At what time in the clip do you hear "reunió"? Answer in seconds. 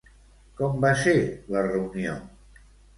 1.71-2.21